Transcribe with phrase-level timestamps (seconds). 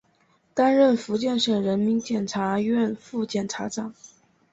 [0.55, 3.93] 担任福建省人民检察院副检察长。